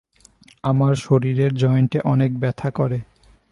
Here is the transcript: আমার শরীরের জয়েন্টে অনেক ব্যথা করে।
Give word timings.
আমার 0.63 0.93
শরীরের 0.95 1.51
জয়েন্টে 1.55 1.99
অনেক 2.03 2.31
ব্যথা 2.39 2.69
করে। 2.71 2.99